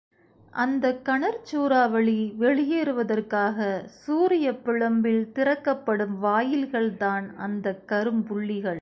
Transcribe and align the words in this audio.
அந்தக் 0.53 1.05
கனற் 1.05 1.43
சூறாவளி 1.43 2.35
வெளியேறுவதற்காகச் 2.39 3.85
சூரியப் 3.99 4.63
பிழம்பில் 4.65 5.31
திறக்கப்படும் 5.31 6.23
வாயில்கள்தான் 6.23 7.35
அந்தத் 7.37 7.83
கரும்புள்ளிகள்! 7.87 8.69